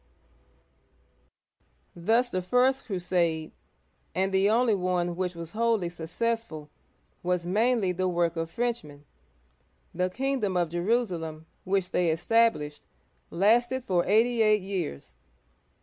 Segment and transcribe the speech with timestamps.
[1.95, 3.51] Thus the first crusade—
[4.15, 6.71] and the only one which was wholly successful—
[7.21, 9.05] was mainly the work of Frenchmen.
[9.93, 12.87] The kingdom of Jerusalem, which they established,
[13.29, 15.17] lasted for eighty eight years.